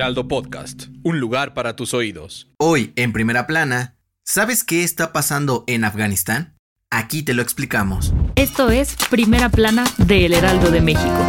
Heraldo 0.00 0.28
Podcast, 0.28 0.84
un 1.02 1.20
lugar 1.20 1.52
para 1.52 1.76
tus 1.76 1.92
oídos. 1.92 2.48
Hoy, 2.56 2.94
en 2.96 3.12
primera 3.12 3.46
plana, 3.46 3.98
¿sabes 4.24 4.64
qué 4.64 4.82
está 4.82 5.12
pasando 5.12 5.62
en 5.66 5.84
Afganistán? 5.84 6.56
Aquí 6.90 7.22
te 7.22 7.34
lo 7.34 7.42
explicamos. 7.42 8.14
Esto 8.34 8.70
es 8.70 8.96
Primera 9.10 9.50
Plana 9.50 9.84
de 9.98 10.24
El 10.24 10.32
Heraldo 10.32 10.70
de 10.70 10.80
México. 10.80 11.26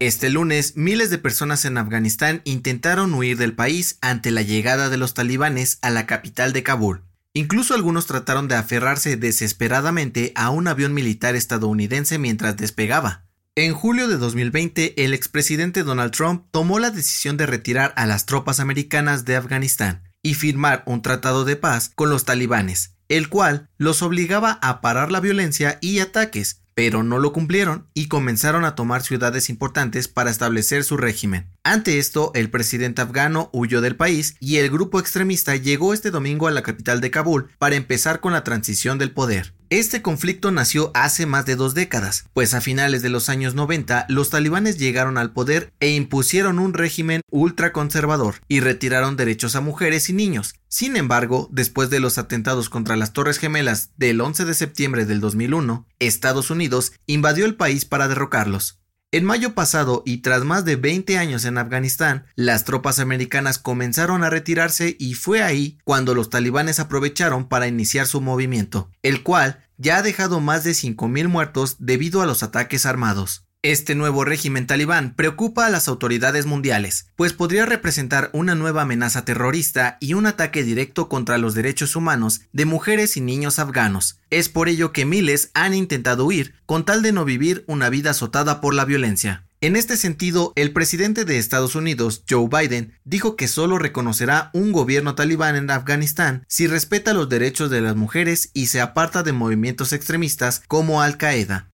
Este 0.00 0.30
lunes, 0.30 0.78
miles 0.78 1.10
de 1.10 1.18
personas 1.18 1.66
en 1.66 1.76
Afganistán 1.76 2.40
intentaron 2.44 3.12
huir 3.12 3.36
del 3.36 3.52
país 3.52 3.98
ante 4.00 4.30
la 4.30 4.40
llegada 4.40 4.88
de 4.88 4.96
los 4.96 5.12
talibanes 5.12 5.78
a 5.82 5.90
la 5.90 6.06
capital 6.06 6.54
de 6.54 6.62
Kabul. 6.62 7.02
Incluso 7.34 7.74
algunos 7.74 8.06
trataron 8.06 8.48
de 8.48 8.54
aferrarse 8.54 9.18
desesperadamente 9.18 10.32
a 10.34 10.48
un 10.48 10.68
avión 10.68 10.94
militar 10.94 11.36
estadounidense 11.36 12.18
mientras 12.18 12.56
despegaba. 12.56 13.24
En 13.56 13.72
julio 13.72 14.08
de 14.08 14.16
2020, 14.16 15.04
el 15.04 15.14
expresidente 15.14 15.84
Donald 15.84 16.10
Trump 16.10 16.46
tomó 16.50 16.80
la 16.80 16.90
decisión 16.90 17.36
de 17.36 17.46
retirar 17.46 17.92
a 17.94 18.04
las 18.04 18.26
tropas 18.26 18.58
americanas 18.58 19.24
de 19.24 19.36
Afganistán 19.36 20.02
y 20.24 20.34
firmar 20.34 20.82
un 20.86 21.02
tratado 21.02 21.44
de 21.44 21.54
paz 21.54 21.92
con 21.94 22.10
los 22.10 22.24
talibanes, 22.24 22.96
el 23.08 23.28
cual 23.28 23.68
los 23.78 24.02
obligaba 24.02 24.58
a 24.60 24.80
parar 24.80 25.12
la 25.12 25.20
violencia 25.20 25.78
y 25.80 26.00
ataques, 26.00 26.62
pero 26.74 27.04
no 27.04 27.20
lo 27.20 27.32
cumplieron 27.32 27.86
y 27.94 28.08
comenzaron 28.08 28.64
a 28.64 28.74
tomar 28.74 29.04
ciudades 29.04 29.48
importantes 29.48 30.08
para 30.08 30.30
establecer 30.30 30.82
su 30.82 30.96
régimen. 30.96 31.46
Ante 31.62 32.00
esto, 32.00 32.32
el 32.34 32.50
presidente 32.50 33.02
afgano 33.02 33.50
huyó 33.52 33.80
del 33.80 33.94
país 33.94 34.34
y 34.40 34.56
el 34.56 34.68
grupo 34.68 34.98
extremista 34.98 35.54
llegó 35.54 35.94
este 35.94 36.10
domingo 36.10 36.48
a 36.48 36.50
la 36.50 36.64
capital 36.64 37.00
de 37.00 37.12
Kabul 37.12 37.50
para 37.58 37.76
empezar 37.76 38.18
con 38.18 38.32
la 38.32 38.42
transición 38.42 38.98
del 38.98 39.12
poder. 39.12 39.54
Este 39.74 40.02
conflicto 40.02 40.52
nació 40.52 40.92
hace 40.94 41.26
más 41.26 41.46
de 41.46 41.56
dos 41.56 41.74
décadas, 41.74 42.26
pues 42.32 42.54
a 42.54 42.60
finales 42.60 43.02
de 43.02 43.08
los 43.08 43.28
años 43.28 43.56
90 43.56 44.06
los 44.08 44.30
talibanes 44.30 44.78
llegaron 44.78 45.18
al 45.18 45.32
poder 45.32 45.72
e 45.80 45.90
impusieron 45.90 46.60
un 46.60 46.74
régimen 46.74 47.22
ultraconservador 47.28 48.36
y 48.46 48.60
retiraron 48.60 49.16
derechos 49.16 49.56
a 49.56 49.60
mujeres 49.60 50.08
y 50.08 50.12
niños. 50.12 50.54
Sin 50.68 50.96
embargo, 50.96 51.48
después 51.50 51.90
de 51.90 51.98
los 51.98 52.18
atentados 52.18 52.68
contra 52.68 52.94
las 52.94 53.12
Torres 53.12 53.38
Gemelas 53.38 53.90
del 53.96 54.20
11 54.20 54.44
de 54.44 54.54
septiembre 54.54 55.06
del 55.06 55.18
2001, 55.18 55.88
Estados 55.98 56.50
Unidos 56.50 56.92
invadió 57.06 57.44
el 57.44 57.56
país 57.56 57.84
para 57.84 58.06
derrocarlos. 58.06 58.78
En 59.14 59.24
mayo 59.24 59.54
pasado 59.54 60.02
y 60.04 60.22
tras 60.22 60.42
más 60.42 60.64
de 60.64 60.74
20 60.74 61.18
años 61.18 61.44
en 61.44 61.56
Afganistán, 61.56 62.26
las 62.34 62.64
tropas 62.64 62.98
americanas 62.98 63.60
comenzaron 63.60 64.24
a 64.24 64.28
retirarse 64.28 64.96
y 64.98 65.14
fue 65.14 65.40
ahí 65.40 65.78
cuando 65.84 66.16
los 66.16 66.30
talibanes 66.30 66.80
aprovecharon 66.80 67.48
para 67.48 67.68
iniciar 67.68 68.08
su 68.08 68.20
movimiento, 68.20 68.90
el 69.02 69.22
cual 69.22 69.64
ya 69.76 69.98
ha 69.98 70.02
dejado 70.02 70.40
más 70.40 70.64
de 70.64 70.72
5.000 70.72 71.28
muertos 71.28 71.76
debido 71.78 72.22
a 72.22 72.26
los 72.26 72.42
ataques 72.42 72.86
armados. 72.86 73.46
Este 73.64 73.94
nuevo 73.94 74.26
régimen 74.26 74.66
talibán 74.66 75.14
preocupa 75.14 75.64
a 75.64 75.70
las 75.70 75.88
autoridades 75.88 76.44
mundiales, 76.44 77.06
pues 77.16 77.32
podría 77.32 77.64
representar 77.64 78.28
una 78.34 78.54
nueva 78.54 78.82
amenaza 78.82 79.24
terrorista 79.24 79.96
y 80.00 80.12
un 80.12 80.26
ataque 80.26 80.62
directo 80.62 81.08
contra 81.08 81.38
los 81.38 81.54
derechos 81.54 81.96
humanos 81.96 82.42
de 82.52 82.66
mujeres 82.66 83.16
y 83.16 83.22
niños 83.22 83.58
afganos. 83.58 84.20
Es 84.28 84.50
por 84.50 84.68
ello 84.68 84.92
que 84.92 85.06
miles 85.06 85.50
han 85.54 85.72
intentado 85.72 86.26
huir 86.26 86.56
con 86.66 86.84
tal 86.84 87.00
de 87.00 87.12
no 87.12 87.24
vivir 87.24 87.64
una 87.66 87.88
vida 87.88 88.10
azotada 88.10 88.60
por 88.60 88.74
la 88.74 88.84
violencia. 88.84 89.46
En 89.62 89.76
este 89.76 89.96
sentido, 89.96 90.52
el 90.56 90.74
presidente 90.74 91.24
de 91.24 91.38
Estados 91.38 91.74
Unidos, 91.74 92.22
Joe 92.28 92.48
Biden, 92.50 92.98
dijo 93.04 93.34
que 93.34 93.48
solo 93.48 93.78
reconocerá 93.78 94.50
un 94.52 94.72
gobierno 94.72 95.14
talibán 95.14 95.56
en 95.56 95.70
Afganistán 95.70 96.44
si 96.48 96.66
respeta 96.66 97.14
los 97.14 97.30
derechos 97.30 97.70
de 97.70 97.80
las 97.80 97.96
mujeres 97.96 98.50
y 98.52 98.66
se 98.66 98.82
aparta 98.82 99.22
de 99.22 99.32
movimientos 99.32 99.94
extremistas 99.94 100.62
como 100.68 101.00
Al 101.00 101.16
Qaeda. 101.16 101.70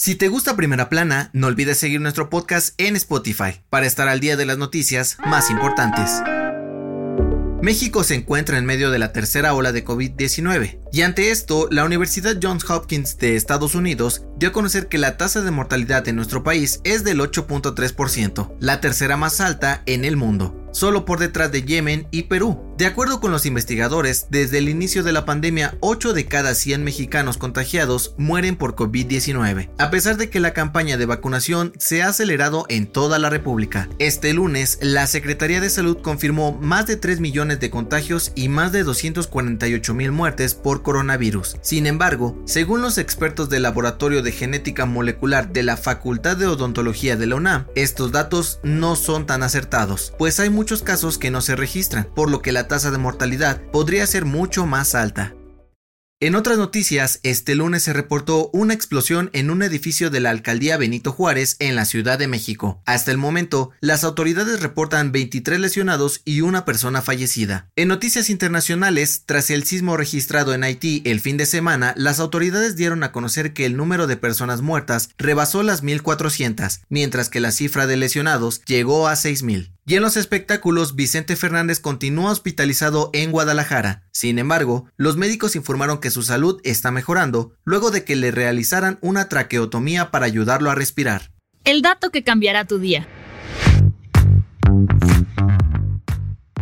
Si 0.00 0.14
te 0.14 0.28
gusta 0.28 0.54
Primera 0.54 0.88
Plana, 0.88 1.28
no 1.32 1.48
olvides 1.48 1.76
seguir 1.76 2.00
nuestro 2.00 2.30
podcast 2.30 2.72
en 2.78 2.94
Spotify 2.94 3.60
para 3.68 3.84
estar 3.84 4.06
al 4.06 4.20
día 4.20 4.36
de 4.36 4.46
las 4.46 4.56
noticias 4.56 5.18
más 5.26 5.50
importantes. 5.50 6.22
México 7.62 8.04
se 8.04 8.14
encuentra 8.14 8.58
en 8.58 8.64
medio 8.64 8.92
de 8.92 9.00
la 9.00 9.12
tercera 9.12 9.54
ola 9.54 9.72
de 9.72 9.84
COVID-19 9.84 10.78
y 10.92 11.02
ante 11.02 11.32
esto, 11.32 11.66
la 11.72 11.84
Universidad 11.84 12.38
Johns 12.40 12.70
Hopkins 12.70 13.18
de 13.18 13.34
Estados 13.34 13.74
Unidos 13.74 14.22
dio 14.36 14.50
a 14.50 14.52
conocer 14.52 14.86
que 14.86 14.98
la 14.98 15.16
tasa 15.16 15.40
de 15.40 15.50
mortalidad 15.50 16.06
en 16.06 16.14
nuestro 16.14 16.44
país 16.44 16.80
es 16.84 17.02
del 17.02 17.18
8.3%, 17.18 18.54
la 18.60 18.80
tercera 18.80 19.16
más 19.16 19.40
alta 19.40 19.82
en 19.86 20.04
el 20.04 20.16
mundo 20.16 20.68
solo 20.72 21.04
por 21.04 21.18
detrás 21.18 21.50
de 21.52 21.62
Yemen 21.62 22.06
y 22.10 22.24
Perú. 22.24 22.67
De 22.78 22.86
acuerdo 22.86 23.18
con 23.18 23.32
los 23.32 23.44
investigadores, 23.44 24.28
desde 24.30 24.58
el 24.58 24.68
inicio 24.68 25.02
de 25.02 25.10
la 25.10 25.24
pandemia, 25.24 25.76
8 25.80 26.12
de 26.12 26.26
cada 26.26 26.54
100 26.54 26.84
mexicanos 26.84 27.36
contagiados 27.36 28.14
mueren 28.18 28.54
por 28.54 28.76
COVID-19, 28.76 29.70
a 29.78 29.90
pesar 29.90 30.16
de 30.16 30.30
que 30.30 30.38
la 30.38 30.52
campaña 30.52 30.96
de 30.96 31.04
vacunación 31.04 31.72
se 31.76 32.04
ha 32.04 32.08
acelerado 32.10 32.66
en 32.68 32.86
toda 32.86 33.18
la 33.18 33.30
República. 33.30 33.88
Este 33.98 34.32
lunes, 34.32 34.78
la 34.80 35.08
Secretaría 35.08 35.60
de 35.60 35.70
Salud 35.70 35.98
confirmó 36.00 36.52
más 36.52 36.86
de 36.86 36.94
3 36.94 37.18
millones 37.18 37.58
de 37.58 37.68
contagios 37.68 38.30
y 38.36 38.48
más 38.48 38.70
de 38.70 38.84
248 38.84 39.94
mil 39.94 40.12
muertes 40.12 40.54
por 40.54 40.84
coronavirus. 40.84 41.56
Sin 41.62 41.84
embargo, 41.84 42.40
según 42.46 42.80
los 42.80 42.96
expertos 42.96 43.48
del 43.48 43.64
Laboratorio 43.64 44.22
de 44.22 44.30
Genética 44.30 44.86
Molecular 44.86 45.52
de 45.52 45.64
la 45.64 45.76
Facultad 45.76 46.36
de 46.36 46.46
Odontología 46.46 47.16
de 47.16 47.26
la 47.26 47.34
UNAM, 47.34 47.66
estos 47.74 48.12
datos 48.12 48.60
no 48.62 48.94
son 48.94 49.26
tan 49.26 49.42
acertados, 49.42 50.14
pues 50.16 50.38
hay 50.38 50.50
muchos 50.50 50.84
casos 50.84 51.18
que 51.18 51.32
no 51.32 51.40
se 51.40 51.56
registran, 51.56 52.08
por 52.14 52.30
lo 52.30 52.40
que 52.40 52.52
tasa 52.68 52.90
de 52.90 52.98
mortalidad 52.98 53.60
podría 53.72 54.06
ser 54.06 54.24
mucho 54.24 54.66
más 54.66 54.94
alta. 54.94 55.34
En 56.20 56.34
otras 56.34 56.58
noticias, 56.58 57.20
este 57.22 57.54
lunes 57.54 57.84
se 57.84 57.92
reportó 57.92 58.50
una 58.52 58.74
explosión 58.74 59.30
en 59.34 59.50
un 59.50 59.62
edificio 59.62 60.10
de 60.10 60.18
la 60.18 60.30
alcaldía 60.30 60.76
Benito 60.76 61.12
Juárez 61.12 61.54
en 61.60 61.76
la 61.76 61.84
Ciudad 61.84 62.18
de 62.18 62.26
México. 62.26 62.82
Hasta 62.86 63.12
el 63.12 63.18
momento, 63.18 63.70
las 63.80 64.02
autoridades 64.02 64.58
reportan 64.60 65.12
23 65.12 65.60
lesionados 65.60 66.20
y 66.24 66.40
una 66.40 66.64
persona 66.64 67.02
fallecida. 67.02 67.70
En 67.76 67.86
noticias 67.86 68.30
internacionales, 68.30 69.22
tras 69.26 69.48
el 69.50 69.62
sismo 69.62 69.96
registrado 69.96 70.54
en 70.54 70.64
Haití 70.64 71.02
el 71.04 71.20
fin 71.20 71.36
de 71.36 71.46
semana, 71.46 71.94
las 71.96 72.18
autoridades 72.18 72.74
dieron 72.74 73.04
a 73.04 73.12
conocer 73.12 73.52
que 73.52 73.64
el 73.64 73.76
número 73.76 74.08
de 74.08 74.16
personas 74.16 74.60
muertas 74.60 75.10
rebasó 75.18 75.62
las 75.62 75.84
1.400, 75.84 76.80
mientras 76.88 77.28
que 77.28 77.38
la 77.38 77.52
cifra 77.52 77.86
de 77.86 77.96
lesionados 77.96 78.60
llegó 78.64 79.06
a 79.06 79.12
6.000. 79.12 79.77
Y 79.88 79.94
en 79.94 80.02
los 80.02 80.18
espectáculos, 80.18 80.96
Vicente 80.96 81.34
Fernández 81.34 81.80
continúa 81.80 82.30
hospitalizado 82.30 83.08
en 83.14 83.32
Guadalajara. 83.32 84.02
Sin 84.12 84.38
embargo, 84.38 84.86
los 84.98 85.16
médicos 85.16 85.56
informaron 85.56 85.96
que 85.96 86.10
su 86.10 86.22
salud 86.22 86.60
está 86.62 86.90
mejorando 86.90 87.54
luego 87.64 87.90
de 87.90 88.04
que 88.04 88.14
le 88.14 88.30
realizaran 88.30 88.98
una 89.00 89.30
traqueotomía 89.30 90.10
para 90.10 90.26
ayudarlo 90.26 90.70
a 90.70 90.74
respirar. 90.74 91.32
El 91.64 91.80
dato 91.80 92.10
que 92.10 92.22
cambiará 92.22 92.66
tu 92.66 92.78
día. 92.78 93.08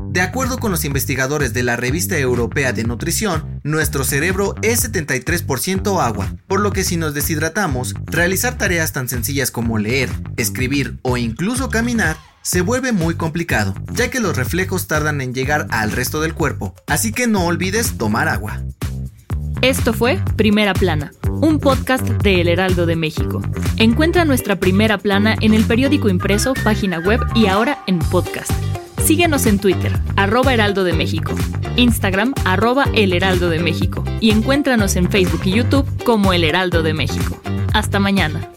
De 0.09 0.21
acuerdo 0.21 0.59
con 0.59 0.71
los 0.71 0.85
investigadores 0.85 1.53
de 1.53 1.65
la 1.65 1.75
Revista 1.75 2.17
Europea 2.17 2.73
de 2.73 2.85
Nutrición, 2.85 3.61
nuestro 3.65 4.05
cerebro 4.05 4.55
es 4.63 4.89
73% 4.89 6.01
agua, 6.01 6.33
por 6.47 6.61
lo 6.61 6.71
que 6.71 6.85
si 6.85 6.97
nos 6.97 7.13
deshidratamos, 7.13 7.95
realizar 8.07 8.57
tareas 8.57 8.93
tan 8.93 9.09
sencillas 9.09 9.51
como 9.51 9.79
leer, 9.79 10.11
escribir 10.37 11.01
o 11.03 11.17
incluso 11.17 11.71
caminar 11.71 12.17
se 12.47 12.61
vuelve 12.61 12.93
muy 12.93 13.17
complicado, 13.17 13.75
ya 13.93 14.09
que 14.09 14.21
los 14.21 14.37
reflejos 14.37 14.87
tardan 14.87 15.21
en 15.21 15.35
llegar 15.35 15.67
al 15.71 15.91
resto 15.91 16.21
del 16.21 16.33
cuerpo, 16.33 16.77
así 16.87 17.11
que 17.11 17.27
no 17.27 17.45
olvides 17.45 17.99
tomar 17.99 18.29
agua. 18.29 18.63
Esto 19.63 19.93
fue 19.93 20.21
Primera 20.37 20.73
Plana, 20.73 21.11
un 21.29 21.59
podcast 21.59 22.07
de 22.07 22.41
El 22.41 22.47
Heraldo 22.47 22.87
de 22.87 22.95
México. 22.95 23.43
Encuentra 23.79 24.25
nuestra 24.25 24.61
Primera 24.61 24.97
Plana 24.97 25.35
en 25.41 25.55
el 25.55 25.65
periódico 25.65 26.09
impreso, 26.09 26.55
página 26.63 27.01
web 27.01 27.19
y 27.35 27.47
ahora 27.47 27.83
en 27.89 27.99
podcast. 27.99 28.53
Síguenos 29.05 29.47
en 29.47 29.59
Twitter, 29.59 29.93
arroba 30.15 30.55
Heraldo 30.55 30.85
de 30.85 30.93
México, 30.93 31.35
Instagram, 31.75 32.33
arroba 32.45 32.85
El 32.95 33.13
Heraldo 33.13 33.51
de 33.51 33.59
México 33.59 34.05
y 34.21 34.31
encuéntranos 34.31 34.95
en 34.95 35.11
Facebook 35.11 35.41
y 35.47 35.51
YouTube 35.51 36.05
como 36.05 36.33
El 36.33 36.45
Heraldo 36.45 36.85
de 36.85 36.95
México. 36.95 37.41
Hasta 37.73 37.99
mañana. 37.99 38.56